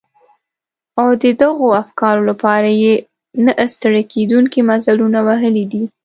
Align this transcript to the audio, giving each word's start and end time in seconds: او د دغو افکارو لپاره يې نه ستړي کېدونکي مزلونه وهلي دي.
او 1.01 1.07
د 1.23 1.25
دغو 1.41 1.67
افکارو 1.83 2.21
لپاره 2.29 2.69
يې 2.83 2.93
نه 3.45 3.53
ستړي 3.73 4.03
کېدونکي 4.13 4.59
مزلونه 4.71 5.19
وهلي 5.27 5.65
دي. 5.71 5.83